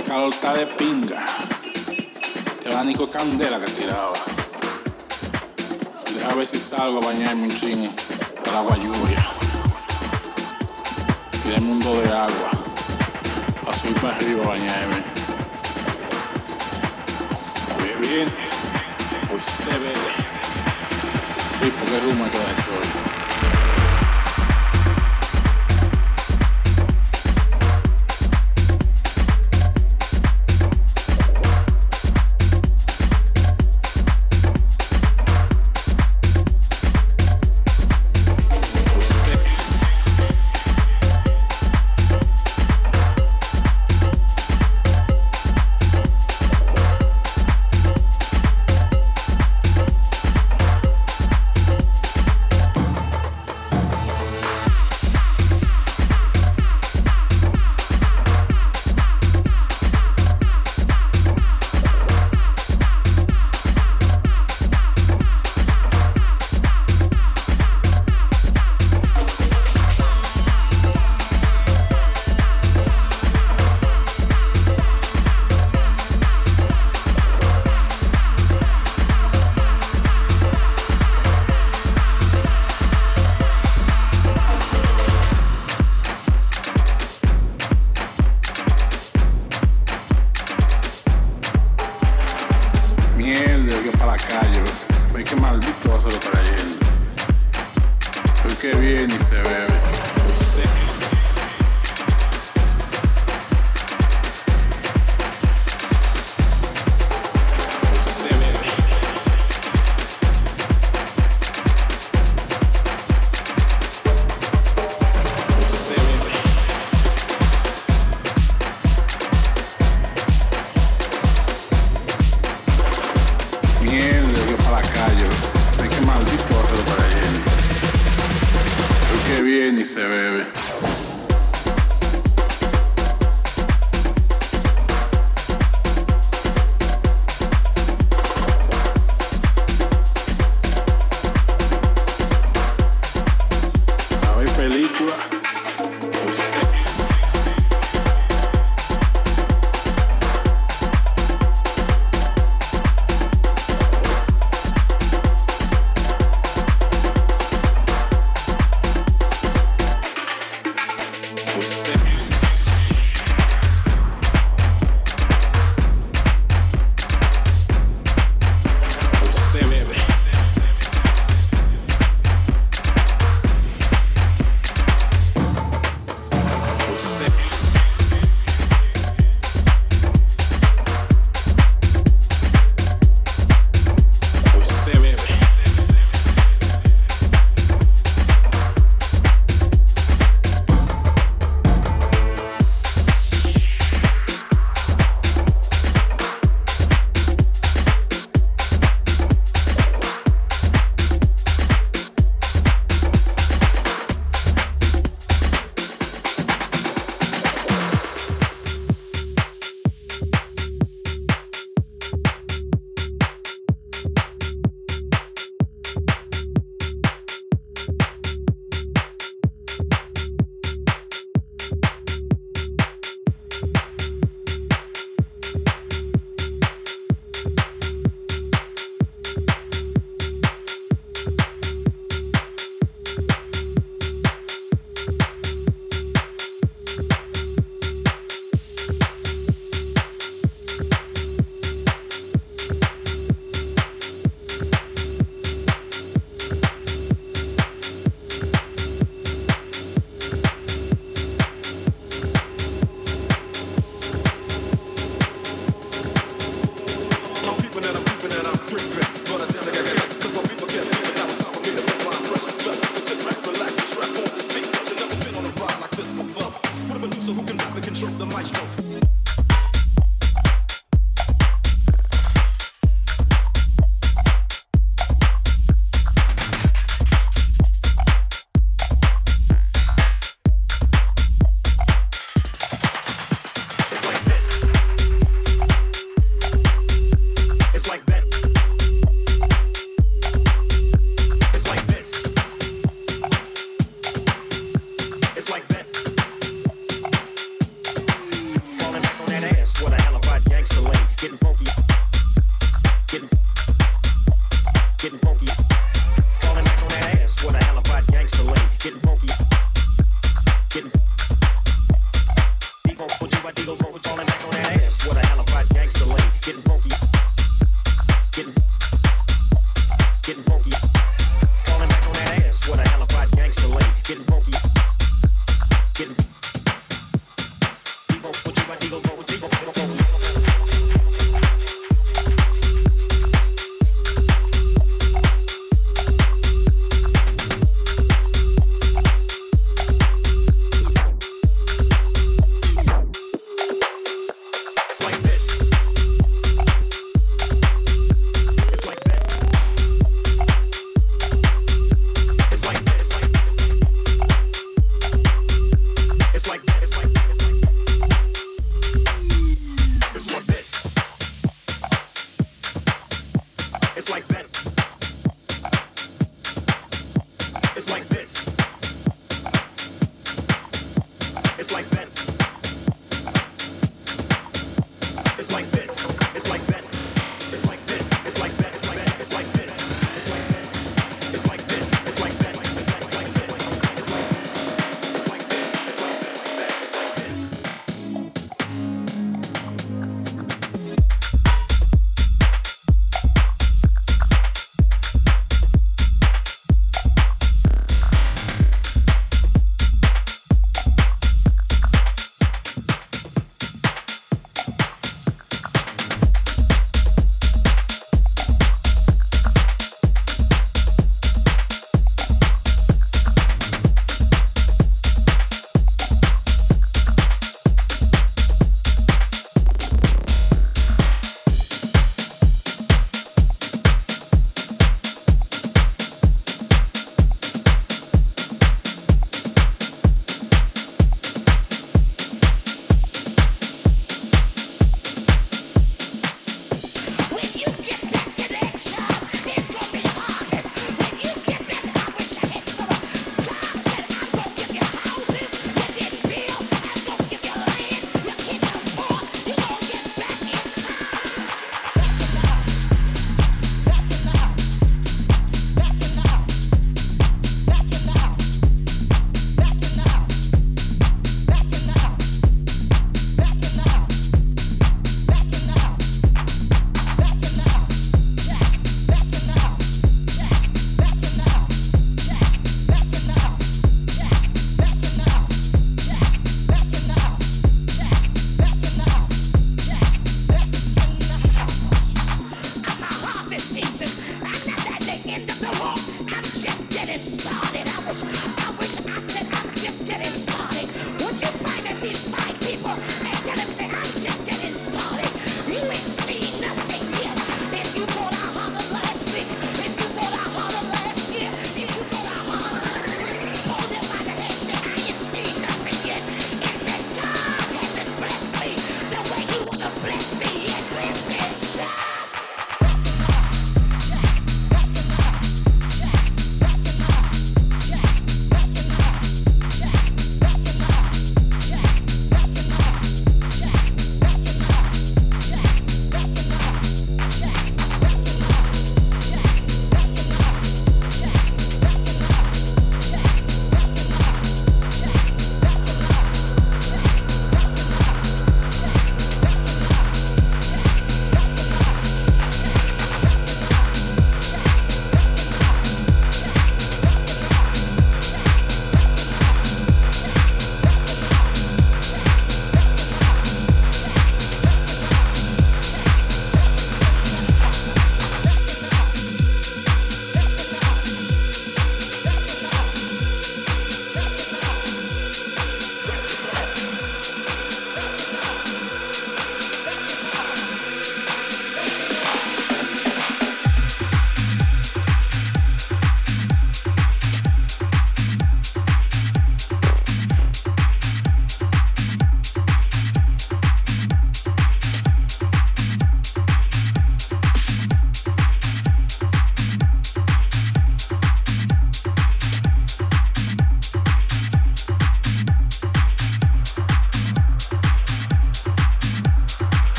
[0.00, 1.26] Este calor está de pinga.
[2.56, 4.14] Este abanico candela que tiraba.
[6.14, 7.90] Deja ver si salgo a bañarme un ching
[8.48, 9.28] al agua lluvia.
[11.44, 12.50] Y del mundo de agua.
[13.68, 15.04] A subir para arriba a bañarme.
[17.78, 18.28] Muy bien.
[19.30, 19.92] Hoy se ve.
[21.62, 22.99] Uy, ¿por qué rumbo eso hoy?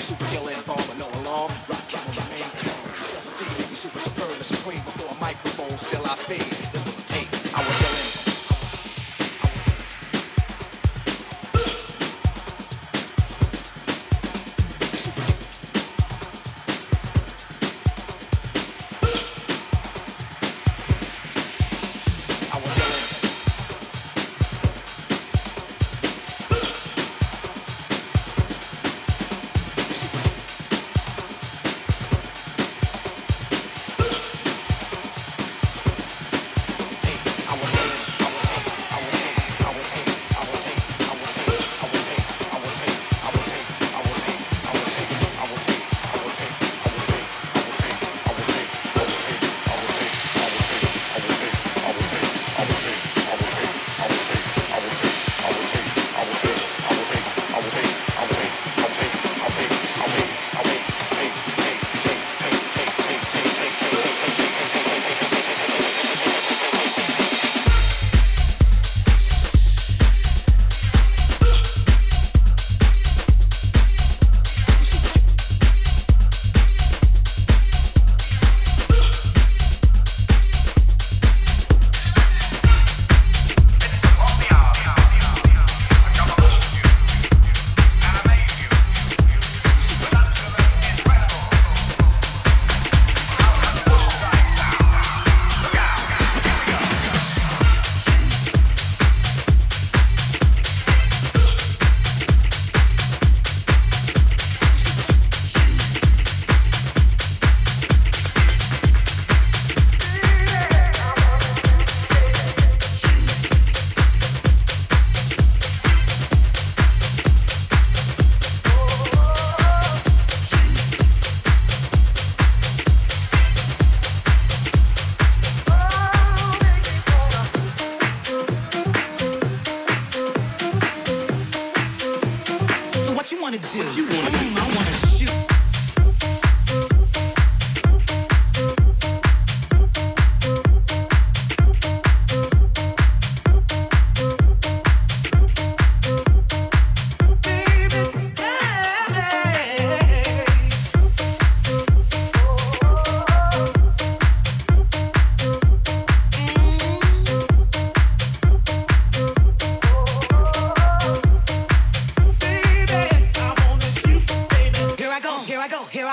[0.00, 0.64] super ill and
[0.98, 1.50] no alarm.
[1.68, 2.88] Rock out, remain calm.
[3.06, 3.98] Self-esteem, you super.
[4.84, 6.87] Before a microphone, still I fade.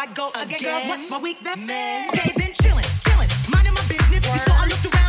[0.06, 0.60] I go again.
[0.60, 0.62] again.
[0.62, 1.58] Girls, what's my weakness?
[1.58, 2.10] Man.
[2.10, 4.28] Okay, been chillin', chillin', minding my business.
[4.30, 4.40] Word.
[4.42, 5.05] saw I looked around.